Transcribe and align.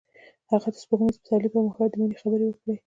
هغه 0.51 0.67
د 0.73 0.75
سپوږمیز 0.83 1.17
پسرلی 1.21 1.49
پر 1.53 1.61
مهال 1.67 1.87
د 1.91 1.95
مینې 1.99 2.15
خبرې 2.21 2.45
وکړې. 2.47 2.75